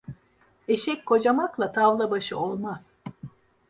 Eşek 0.67 1.05
kocamakla 1.05 1.71
tavla 1.71 2.11
başı 2.11 2.39
olmaz. 2.39 2.93